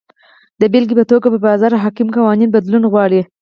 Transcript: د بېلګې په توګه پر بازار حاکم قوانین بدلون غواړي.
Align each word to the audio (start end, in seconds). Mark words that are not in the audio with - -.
د 0.61 0.63
بېلګې 0.71 0.95
په 0.99 1.05
توګه 1.11 1.27
پر 1.33 1.39
بازار 1.47 1.71
حاکم 1.83 2.07
قوانین 2.17 2.49
بدلون 2.55 2.83
غواړي. 2.91 3.21